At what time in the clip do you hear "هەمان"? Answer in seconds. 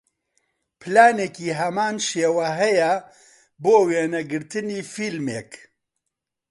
1.59-1.95